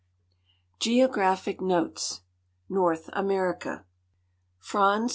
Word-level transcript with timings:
GEOGRAPHIC 0.79 1.61
NOTES 1.61 2.21
NORTH 2.69 3.11
AMERICA 3.13 3.85
Fran'z. 4.59 5.09